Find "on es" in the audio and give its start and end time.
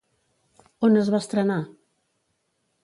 0.87-1.11